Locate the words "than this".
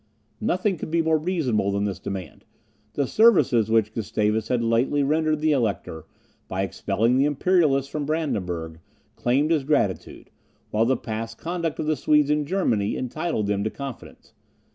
1.71-1.99